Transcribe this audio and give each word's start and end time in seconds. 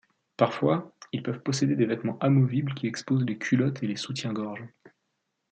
Parfois, 0.35 0.91
ils 1.11 1.21
peuvent 1.21 1.41
posséder 1.43 1.75
des 1.75 1.85
vêtements 1.85 2.17
amovibles 2.21 2.73
qui 2.73 2.87
exposent 2.87 3.23
les 3.23 3.37
culottes 3.37 3.83
et 3.83 3.87
les 3.87 3.97
soutiens-gorge. 3.97 4.65